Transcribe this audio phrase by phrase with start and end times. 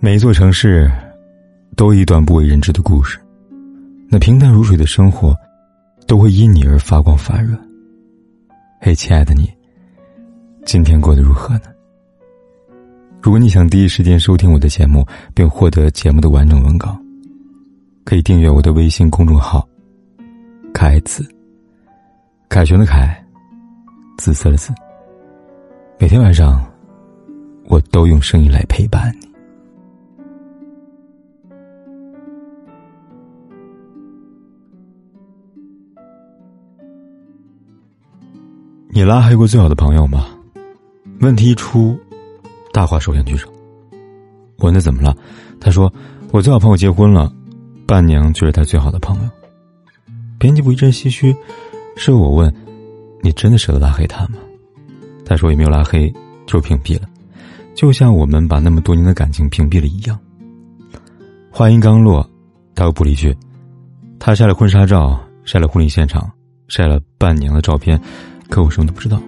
[0.00, 0.90] 每一座城市，
[1.76, 3.18] 都一段不为人知的故事。
[4.08, 5.34] 那平淡如水的生活，
[6.06, 7.56] 都会因你而发光发热。
[8.80, 9.48] 嘿，亲爱的你，
[10.64, 11.66] 今天过得如何呢？
[13.22, 16.98] 如果你想第一时间收听我的节目，并获得节目的完整文稿，
[18.04, 19.66] 可以订阅我的微信公众号
[20.74, 21.24] “凯子”。
[22.50, 23.24] 凯旋的凯，
[24.18, 24.72] 紫色的紫。
[25.98, 26.62] 每天晚上，
[27.64, 29.28] 我都用声音来陪伴你。
[38.94, 40.26] 你拉黑过最好的朋友吗？
[41.20, 41.98] 问题一出，
[42.72, 43.48] 大话首先举手。
[44.58, 45.16] 我问他怎么了？
[45.60, 45.92] 他说
[46.30, 47.32] ：“我最好朋友结婚了，
[47.86, 49.30] 伴娘就是他最好的朋友。”
[50.38, 51.34] 编辑部一阵唏嘘。
[51.96, 52.52] 是我问
[53.22, 54.38] ：“你真的舍得拉黑他吗？”
[55.24, 56.12] 他说：“也没有拉黑，
[56.46, 57.08] 就是屏蔽了，
[57.74, 60.18] 就像我们把那么多年的感情屏蔽了一样。”
[61.50, 62.28] 话音刚落，
[62.74, 63.36] 他又补了一句
[64.18, 66.30] ：“他晒了婚纱照，晒了婚礼现场，
[66.68, 68.00] 晒了伴娘的照片。”
[68.48, 69.20] 可我什么都不知道。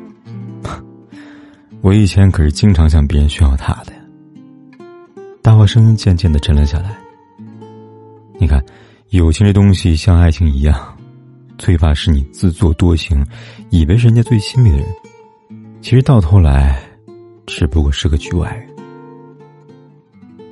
[1.80, 3.92] 我以前可是经常向别人炫耀他的。
[5.42, 6.96] 大话声音渐渐的沉了下来。
[8.38, 8.62] 你看，
[9.10, 10.96] 友情这东西像爱情一样，
[11.56, 13.24] 最怕是你自作多情，
[13.70, 14.86] 以为是人家最亲密的人，
[15.80, 16.82] 其实到头来，
[17.46, 18.68] 只不过是个局外人。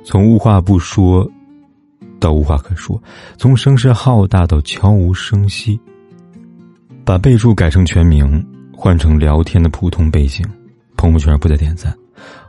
[0.03, 1.29] 从无话不说，
[2.19, 3.01] 到无话可说，
[3.37, 5.79] 从声势浩大到悄无声息，
[7.05, 8.45] 把备注改成全名。
[8.75, 10.45] 换成聊天的普通背景，
[10.97, 11.95] 朋友圈不再点赞，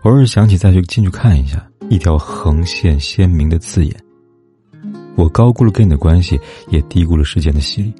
[0.02, 3.94] 偶尔想起再去进去看一下，一条横线鲜明的字眼。
[5.14, 7.94] 我高估了跟你的关系，也低估了时间的洗礼。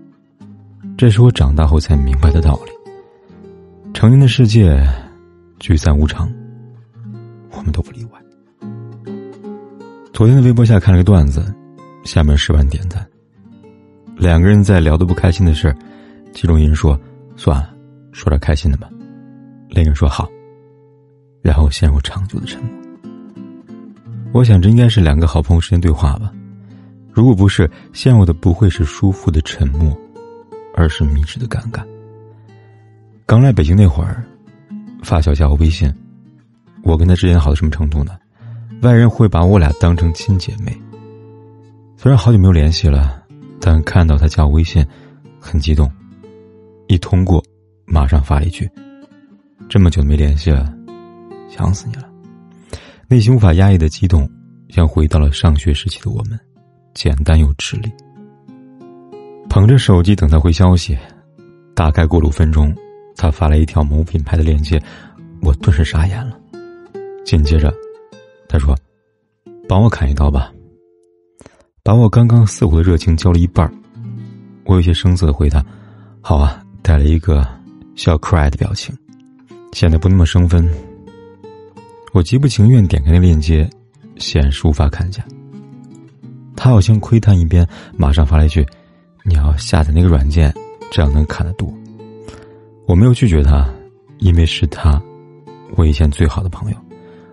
[0.97, 2.73] 这是我长大后才明白的道理。
[3.93, 4.85] 成年的世界，
[5.65, 6.31] 聚散无常，
[7.51, 8.21] 我们都不例外。
[10.13, 11.43] 昨天的微博下看了个段子，
[12.05, 13.03] 下面十万点赞。
[14.15, 15.75] 两个人在聊的不开心的事
[16.35, 17.01] 其中一人说
[17.35, 17.75] ：“算了。”
[18.13, 18.91] 说点开心的吧，
[19.71, 20.29] 另一人说好，
[21.41, 22.71] 然后陷入长久的沉默。
[24.35, 26.31] 我想这应该是两个好朋友之间对话吧，
[27.11, 29.99] 如果不是，陷入的不会是舒服的沉默，
[30.75, 31.83] 而是迷之的尴尬。
[33.25, 34.23] 刚来北京那会儿，
[35.05, 35.93] 发小加我微信，
[36.83, 38.17] 我跟他之间好到什么程度呢？
[38.83, 40.77] 外人会把我俩当成亲姐妹。
[41.97, 43.23] 虽然好久没有联系了，
[43.61, 44.85] 但看到他加我微信，
[45.39, 45.91] 很激动，
[46.89, 47.45] 一通过。
[47.87, 48.69] 马上发了一句
[49.69, 50.75] ：“这么久没联系了，
[51.51, 52.09] 想死你了。”
[53.09, 54.29] 内心无法压抑的激动，
[54.71, 56.41] 像回到了上学时期的我们，
[56.95, 57.93] 简单又直立。
[59.51, 60.97] 捧着手机等他回消息，
[61.75, 62.75] 大概过了五分钟，
[63.17, 64.83] 他发来一条某品牌的链接，
[65.43, 66.39] 我顿时傻眼了。
[67.25, 67.73] 紧接着，
[68.49, 68.77] 他说
[69.69, 70.53] ：“帮我砍一刀吧。”
[71.83, 73.71] 把我刚刚似乎的热情浇了一半
[74.65, 75.65] 我有些生涩的回答
[76.21, 77.47] ：“好啊。”带了一个。
[77.97, 78.93] 笑 cry 的表情，
[79.71, 80.69] 显得不那么生分。
[82.13, 83.71] 我极不情愿点开那链接，
[84.17, 85.25] 显示无法看见。
[86.57, 87.65] 他好像窥探一边，
[87.97, 88.67] 马上发了一句
[89.23, 90.53] ：“你要下载那个软件，
[90.91, 91.73] 这样能看得多。”
[92.87, 93.67] 我没有拒绝他，
[94.19, 95.01] 因为是他，
[95.77, 96.77] 我以前最好的朋友。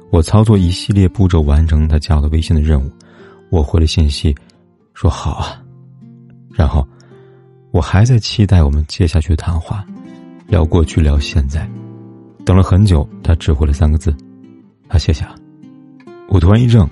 [0.10, 2.90] 我操作一系列步骤，完成他加我的微信的任务。
[3.50, 4.36] 我回了信息，
[4.94, 5.62] 说好啊。
[6.54, 6.88] 然后，
[7.72, 9.86] 我还在期待我们接下去的谈话。
[10.48, 11.70] 聊过去，聊现在，
[12.46, 14.14] 等了很久，他只回了三个字
[14.90, 15.34] ：“啊，谢谢啊。”
[16.28, 16.86] 我突然一怔，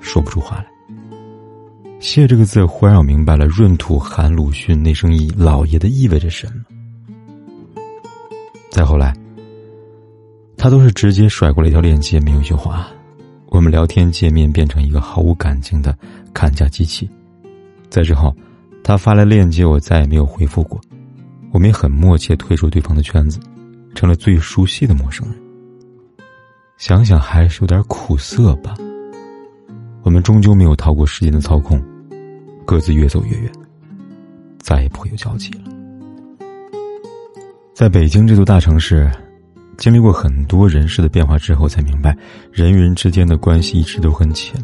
[0.00, 0.66] 说不出话来。
[2.00, 6.73] 谢这个字，忽然我明白了闰土喊鲁迅那声“一老爷”的意味着什么。
[8.74, 9.14] 再后来，
[10.56, 12.88] 他都是直接甩过了一条链接，没有一句话。
[13.46, 15.96] 我们聊天界面变成一个毫无感情的
[16.32, 17.08] 砍价机器。
[17.88, 18.34] 在之后，
[18.82, 20.80] 他发来链接，我再也没有回复过。
[21.52, 23.38] 我们也很默契，退出对方的圈子，
[23.94, 25.36] 成了最熟悉的陌生人。
[26.76, 28.74] 想想还是有点苦涩吧。
[30.02, 31.80] 我们终究没有逃过时间的操控，
[32.64, 33.52] 各自越走越远，
[34.58, 35.73] 再也不会有交集了。
[37.74, 39.10] 在北京这座大城市，
[39.76, 42.16] 经历过很多人事的变化之后，才明白
[42.52, 44.54] 人与人之间的关系一直都很浅，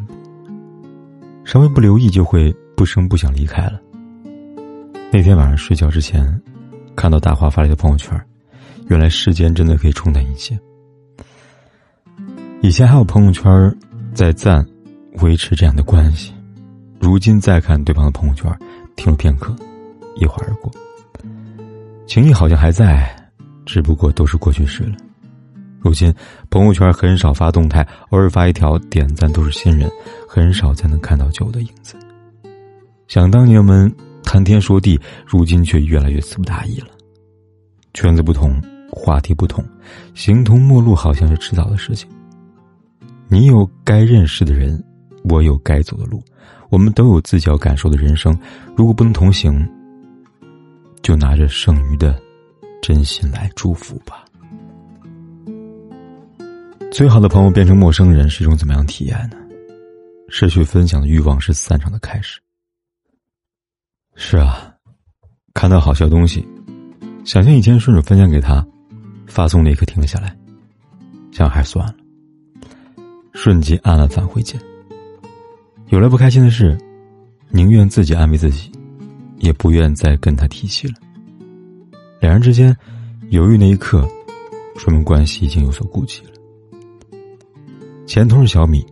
[1.44, 3.80] 稍微不留意就会不声不响离开了。
[5.12, 6.40] 那天晚上睡觉之前。
[6.96, 8.20] 看到大华发来的朋友圈，
[8.88, 10.58] 原来时间真的可以冲淡一切。
[12.60, 13.74] 以前还有朋友圈
[14.12, 14.66] 在赞，
[15.22, 16.34] 维持这样的关系，
[16.98, 18.54] 如今再看对方的朋友圈，
[18.96, 19.56] 停了片刻，
[20.16, 20.70] 一晃而过。
[22.10, 23.08] 情谊好像还在，
[23.64, 24.96] 只不过都是过去式了。
[25.78, 26.12] 如今
[26.50, 29.88] 朋友圈很少发动态，偶尔发一条点赞都是新人，
[30.28, 31.94] 很少才能看到旧的影子。
[33.06, 36.88] 想当年我们谈天说地，如今却越来越词不达意了。
[37.94, 38.60] 圈子不同，
[38.90, 39.64] 话题不同，
[40.12, 42.10] 形同陌路好像是迟早的事情。
[43.28, 44.82] 你有该认识的人，
[45.22, 46.20] 我有该走的路，
[46.70, 48.36] 我们都有自己要感受的人生。
[48.76, 49.64] 如果不能同行，
[51.02, 52.20] 就拿着剩余的
[52.82, 54.24] 真心来祝福吧。
[56.90, 59.36] 最好的朋友变成陌生人是一种怎么样体验呢？
[60.28, 62.40] 失去分享的欲望是散场的开始。
[64.14, 64.74] 是啊，
[65.54, 66.46] 看到好笑东西，
[67.24, 68.66] 想象以前顺手分享给他，
[69.26, 70.36] 发送那一刻停了下来，
[71.32, 71.94] 想还是算了。
[73.32, 74.60] 瞬间按了返回键。
[75.88, 76.76] 有了不开心的事，
[77.48, 78.70] 宁愿自己安慰自己，
[79.40, 80.94] 也不愿再跟他提起了。
[82.20, 82.76] 两人之间
[83.30, 84.06] 犹豫那一刻，
[84.76, 86.30] 说明关系已经有所顾忌了。
[88.06, 88.86] 前同事小米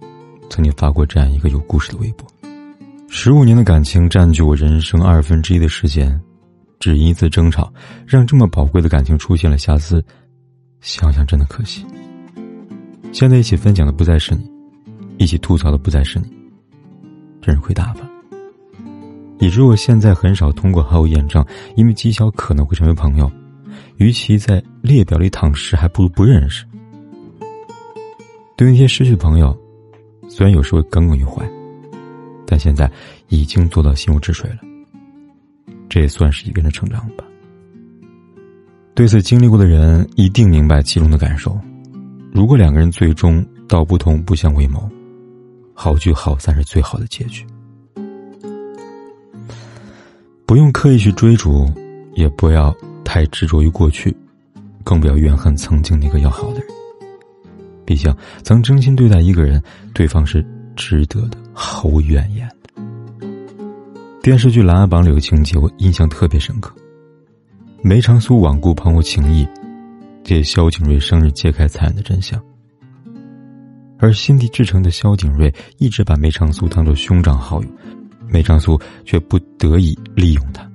[0.50, 2.26] 曾经发过这样一个有故事的微博：
[3.08, 6.20] 十五年的感情占据我人生二分之一的时间，
[6.78, 7.72] 只因一次争吵，
[8.06, 10.02] 让这么宝贵的感情出现了瑕疵，
[10.80, 11.84] 想想真的可惜。
[13.12, 14.50] 现在一起分享的不再是你，
[15.18, 16.26] 一起吐槽的不再是你，
[17.42, 18.07] 真是亏大发。
[19.38, 21.44] 以致我现在很少通过好友验证，
[21.76, 23.30] 因为绩效可能会成为朋友，
[23.96, 26.64] 与其在列表里躺尸，还不如不认识。
[28.56, 29.56] 对于那些失去的朋友，
[30.28, 31.48] 虽然有时会耿耿于怀，
[32.46, 32.90] 但现在
[33.28, 34.58] 已经做到心如止水了。
[35.88, 37.24] 这也算是一个人的成长吧。
[38.94, 41.56] 对此经历过的人一定明白其中的感受。
[42.32, 44.90] 如果两个人最终道不同不相为谋，
[45.72, 47.46] 好聚好散是最好的结局。
[50.48, 51.70] 不用刻意去追逐，
[52.14, 52.74] 也不要
[53.04, 54.16] 太执着于过去，
[54.82, 56.68] 更不要怨恨曾经那个要好的人。
[57.84, 59.62] 毕竟，曾真心对待一个人，
[59.92, 60.42] 对方是
[60.74, 62.82] 值得的，毫无怨言的。
[64.22, 66.74] 电视剧《琅琊榜》里有个情节，我印象特别深刻：
[67.82, 69.46] 梅长苏罔顾朋友情谊。
[70.24, 72.42] 借萧景睿生日揭开惨案的真相，
[73.98, 77.68] 而心地至诚的萧景睿一直把梅长苏当做兄长好友，
[78.28, 80.68] 梅长苏却不得已利用他。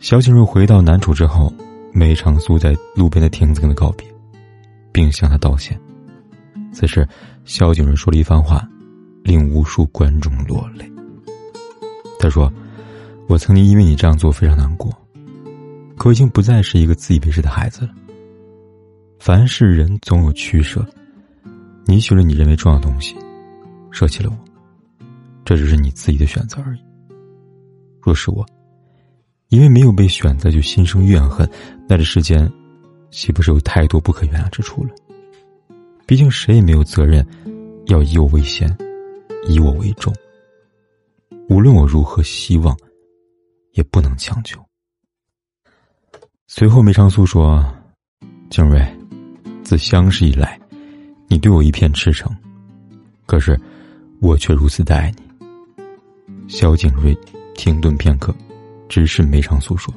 [0.00, 1.52] 萧景睿回到南楚之后，
[1.92, 4.06] 梅长苏在路边的亭子跟他告别，
[4.92, 5.78] 并向他道歉。
[6.72, 7.06] 此时，
[7.44, 8.68] 萧景睿说了一番话，
[9.24, 10.90] 令无数观众落泪。
[12.20, 12.52] 他说
[13.28, 14.92] ：“我曾经因为你这样做非常难过。”
[15.98, 17.90] 可我已经不再是一个自以为是的孩子了。
[19.18, 20.86] 凡是人总有取舍，
[21.86, 23.16] 你取了你认为重要的东西，
[23.90, 24.47] 舍弃了我，
[25.48, 26.80] 这只是你自己的选择而已。
[28.02, 28.44] 若是我，
[29.48, 31.50] 因为没有被选择就心生怨恨，
[31.88, 32.52] 那这世间
[33.10, 34.90] 岂不是有太多不可原谅之处了？
[36.06, 37.26] 毕竟谁也没有责任
[37.86, 38.68] 要以我为先，
[39.48, 40.14] 以我为重。
[41.48, 42.76] 无论我如何希望，
[43.72, 44.62] 也不能强求。
[46.46, 47.64] 随后，梅长苏说
[48.50, 48.86] ：“景睿，
[49.64, 50.60] 自相识以来，
[51.26, 52.30] 你对我一片赤诚，
[53.24, 53.58] 可是
[54.20, 55.26] 我却如此待你。”
[56.48, 57.16] 萧景睿
[57.54, 58.34] 停顿片刻，
[58.88, 59.94] 直视梅长苏说：“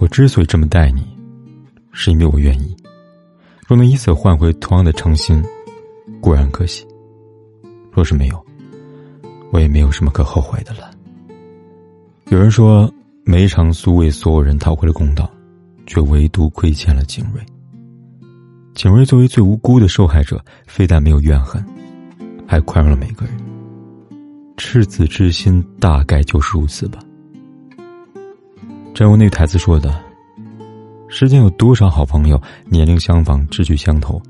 [0.00, 1.06] 我之所以这么待你，
[1.92, 2.76] 是因为我愿意。
[3.68, 5.40] 若能以此换回同样的诚心，
[6.20, 6.84] 固然可喜；
[7.92, 8.46] 若是没有，
[9.52, 10.90] 我也没有什么可后悔的了。”
[12.30, 12.92] 有人说。
[13.28, 15.28] 梅长苏为所有人讨回了公道，
[15.84, 17.44] 却唯独亏欠了景睿。
[18.72, 21.60] 景睿作为最无辜的受害者，非但没有怨恨，
[22.46, 23.34] 还宽容了每个人。
[24.56, 26.98] 赤子之心大概就是如此吧。
[28.94, 30.02] 正如那台词说的
[31.08, 34.20] ：“世间有多少好朋友，年龄相仿，志趣相投，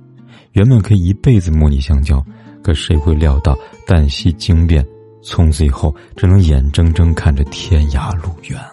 [0.53, 2.25] 原本可以一辈子莫逆相交，
[2.63, 3.57] 可谁会料到
[3.87, 4.85] 旦夕惊变，
[5.23, 8.73] 从此以后只能眼睁睁看着天涯路远了。”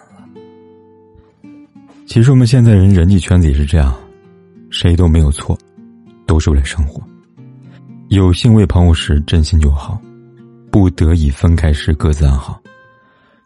[2.06, 3.94] 其实我们现在人人际圈子也是这样，
[4.70, 5.56] 谁都没有错，
[6.26, 7.00] 都是为了生活。
[8.08, 10.00] 有幸为朋友时真心就好，
[10.74, 12.60] 不得已分开时各自安好。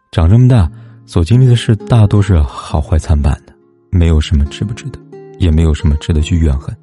[0.09, 0.67] 长这么大，
[1.05, 3.53] 所经历的事大多是好坏参半的，
[3.91, 4.99] 没有什么值不值得，
[5.37, 6.75] 也没有什么值得去怨恨。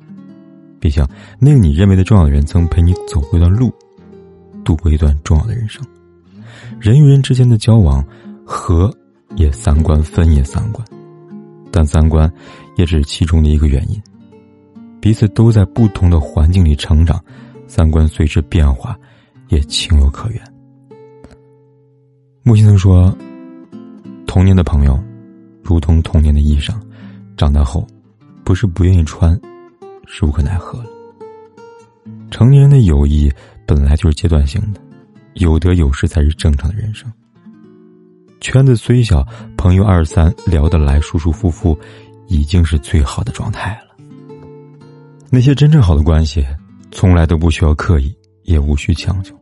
[0.78, 1.04] 毕竟，
[1.40, 3.74] 那个你认为的重要的人，曾陪你走过一段路，
[4.64, 5.84] 度过一段重要的人生。
[6.78, 8.06] 人与人之间的交往，
[8.44, 8.88] 合
[9.34, 10.86] 也三观，分也三观。
[11.72, 12.32] 但三观，
[12.76, 14.00] 也只是其中的一个原因。
[15.00, 17.20] 彼此都在不同的环境里成长，
[17.66, 18.96] 三观随之变化，
[19.48, 20.42] 也情有可原。
[22.42, 23.16] 木心曾说
[24.26, 24.98] ：“童年的朋友，
[25.62, 26.74] 如同童年的衣裳，
[27.36, 27.86] 长大后，
[28.44, 29.38] 不是不愿意穿，
[30.06, 30.86] 是无可奈何了。
[32.30, 33.32] 成年人的友谊
[33.66, 34.80] 本来就是阶段性的，
[35.34, 37.12] 有得有失才是正常的人生。
[38.40, 39.26] 圈子虽小，
[39.56, 41.76] 朋友二三聊得来，舒舒服服，
[42.28, 43.96] 已经是最好的状态了。
[45.30, 46.46] 那些真正好的关系，
[46.92, 48.14] 从来都不需要刻意，
[48.46, 49.38] 也无需强求。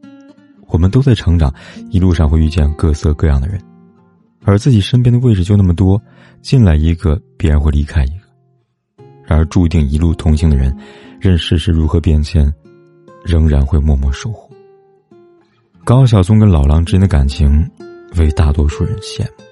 [0.67, 1.55] 我们都在成长，
[1.91, 3.63] 一路上会遇见各色各样的人，
[4.43, 6.03] 而自己身边的位置就那么多，
[6.43, 9.05] 进来一个，必然会离开一个。
[9.25, 10.77] 然而，注定一路同行的人，
[11.21, 12.53] 任世事如何变迁，
[13.25, 14.53] 仍然会默默守护。
[15.85, 17.65] 高晓松跟老狼之间的感情。
[18.17, 19.45] 为大多数人羡慕。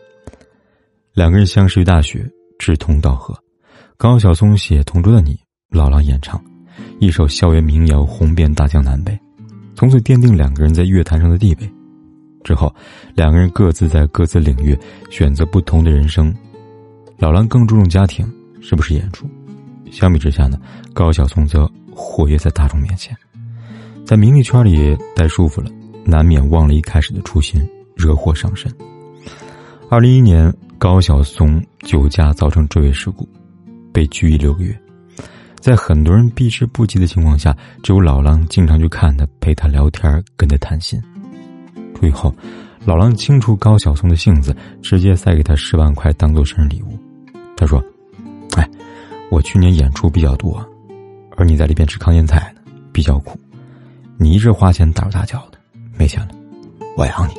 [1.15, 2.25] 两个人相识于大学，
[2.61, 3.37] 志同道合。
[3.97, 5.35] 高晓松写《同桌的你》，
[5.69, 6.41] 老狼演唱，
[7.01, 9.19] 一首校园民谣红遍大江南北，
[9.75, 11.71] 从此奠定两个人在乐坛上的地位。
[12.45, 12.75] 之后，
[13.15, 14.79] 两个人各自在各自领域
[15.11, 16.35] 选择不同的人生。
[17.19, 18.27] 老狼更注重家庭，
[18.61, 19.27] 是不是演出。
[19.91, 20.59] 相比之下呢，
[20.93, 23.17] 高晓松则活跃在大众面前，
[24.05, 25.71] 在名利圈里待舒服了，
[26.05, 27.61] 难免忘了一开始的初心。
[27.95, 28.73] 惹祸上身。
[29.89, 33.29] 二零一一年，高晓松酒驾造成追尾事故，
[33.93, 34.82] 被拘役六个月。
[35.63, 41.01] 在很多人避之不及的情况下，只有老狼经常去看他，陪他聊天，跟他谈心。
[41.95, 42.35] 出狱后，
[42.85, 44.53] 老狼清楚高晓松的性子，
[44.83, 46.99] 直接塞给他十万块当做生日礼物。
[47.57, 47.81] 他说
[48.59, 48.69] ：“哎，
[49.31, 50.61] 我去年演出比较多，
[51.37, 52.61] 而你在里边吃糠咽菜呢，
[52.93, 53.39] 比较苦。
[54.19, 55.59] 你一直花钱大手大脚的，
[55.97, 56.35] 没钱了，
[56.97, 57.35] 我养你。”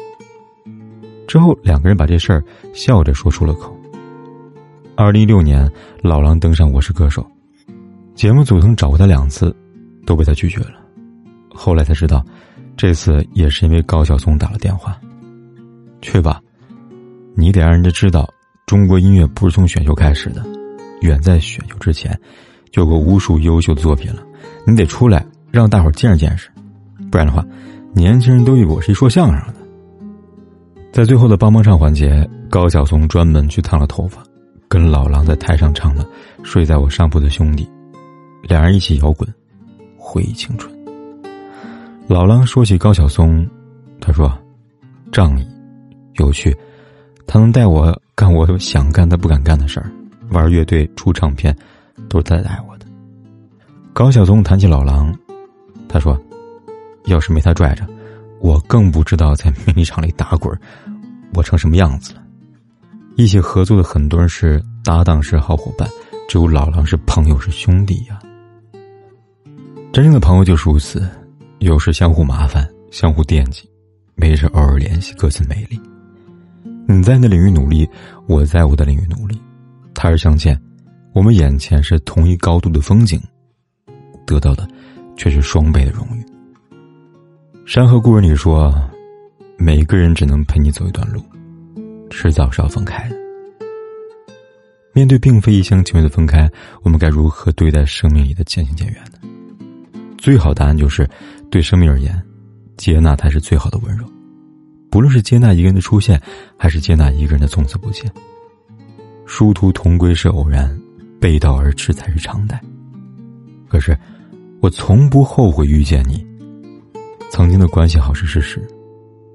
[1.27, 2.41] 之后，两个人把这事儿
[2.73, 3.77] 笑着说出了口。
[4.95, 5.69] 二零一六年，
[6.01, 7.21] 老狼登上《我是歌手》，
[8.15, 9.55] 节目组曾找过他两次，
[10.05, 10.75] 都被他拒绝了。
[11.49, 12.23] 后来才知道，
[12.77, 14.99] 这次也是因为高晓松打了电话。
[16.01, 16.39] 去吧，
[17.35, 18.29] 你得让人家知道，
[18.65, 20.43] 中国音乐不是从选秀开始的，
[21.01, 22.17] 远在选秀之前，
[22.71, 24.21] 就有过无数优秀的作品了。
[24.65, 26.49] 你得出来，让大伙见识见识，
[27.09, 27.43] 不然的话，
[27.93, 29.55] 年轻人都以为我是一说相声的。
[30.91, 34.21] 在最后的帮帮唱环节，高晓松专门去烫了头发，
[34.67, 36.03] 跟老狼在台上唱了
[36.43, 37.65] 《睡在我上铺的兄弟》，
[38.43, 39.27] 两人一起摇滚，
[39.97, 40.71] 回忆青春。
[42.07, 43.47] 老狼说起高晓松，
[43.99, 44.31] 他说
[45.11, 45.47] ：“仗义、
[46.15, 46.55] 有趣，
[47.25, 49.89] 他能带我干我想干但不敢干的事儿，
[50.29, 51.55] 玩乐队、出唱片，
[52.09, 52.85] 都是他带我的。”
[53.93, 55.17] 高晓松谈起老狼，
[55.87, 56.19] 他说
[57.07, 57.87] ：“要是没他拽着。”
[58.41, 60.53] 我更不知道在名利场里打滚，
[61.33, 62.21] 我成什么样子了。
[63.15, 65.87] 一起合作的很多人是搭档，是好伙伴，
[66.27, 68.19] 只有老狼是朋友，是兄弟呀。
[69.93, 71.07] 真正的朋友就是如此，
[71.59, 73.69] 有时相互麻烦，相互惦记，
[74.15, 75.79] 没事偶尔联系，各自美丽。
[76.87, 77.87] 你在你的领域努力，
[78.25, 79.39] 我在我的领域努力，
[79.93, 80.59] 他日相见，
[81.13, 83.21] 我们眼前是同一高度的风景，
[84.25, 84.67] 得到的
[85.15, 86.25] 却是双倍的荣誉。
[87.63, 88.73] 山河故人里说
[89.59, 91.21] ：“每个人只能陪你走一段路，
[92.09, 93.15] 迟早是要分开的。
[94.91, 96.49] 面对并非一厢情愿的分开，
[96.81, 99.19] 我们该如何对待生命里的渐行渐远呢？
[100.23, 101.05] 最好答案就是，
[101.51, 102.17] 对生命而言，
[102.77, 104.05] 接纳才是最好的温柔。
[104.89, 106.17] 不论是接纳一个人的出现，
[106.55, 108.09] 还是接纳一个人的从此不见。
[109.25, 110.79] 殊途同归是偶然，
[111.19, 112.57] 背道而驰才是常态。
[113.67, 113.99] 可是，
[114.61, 116.25] 我从不后悔遇见你。”
[117.29, 118.65] 曾经的关系好是事实，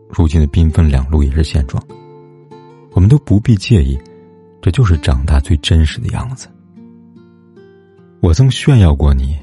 [0.09, 1.83] 如今的兵分两路也是现状。
[2.92, 3.99] 我们都不必介意，
[4.62, 6.49] 这就是长大最真实的样子。
[8.21, 9.37] 我曾炫耀过你，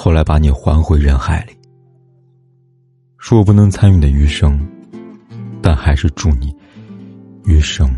[0.00, 1.52] 后来把你还回人海里。
[3.18, 4.56] 说我不能参与你的余生，
[5.60, 6.54] 但还是祝你
[7.44, 7.90] 余生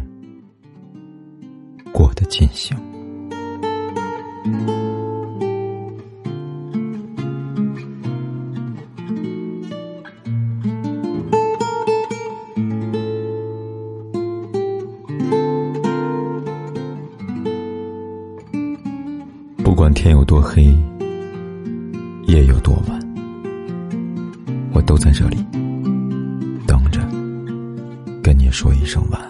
[1.92, 2.74] 过得尽兴。
[19.62, 20.74] 不管天有多黑，
[22.44, 23.00] 有多晚，
[24.72, 25.36] 我都在这里
[26.66, 27.00] 等着，
[28.22, 29.29] 跟你说一声晚安。